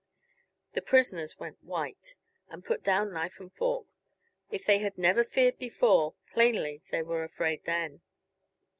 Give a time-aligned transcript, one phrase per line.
[0.73, 2.15] The prisoners went white,
[2.49, 3.85] and put down knife and fork.
[4.49, 8.01] If they had never feared before, plainly they were afraid then.